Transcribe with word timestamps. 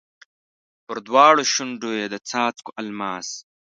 پر 0.85 0.97
دواړو 1.07 1.43
شونډو 1.53 1.89
یې 1.99 2.05
د 2.13 2.15
څاڅکو 2.29 2.71
الماس 2.81 3.27